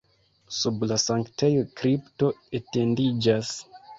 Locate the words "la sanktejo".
0.91-1.61